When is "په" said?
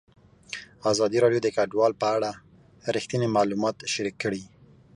2.01-2.07